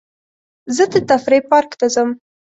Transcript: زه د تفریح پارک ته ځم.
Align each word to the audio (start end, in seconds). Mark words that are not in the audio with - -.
زه 0.75 0.83
د 0.93 0.95
تفریح 1.09 1.43
پارک 1.49 1.71
ته 1.79 1.87
ځم. 1.93 2.09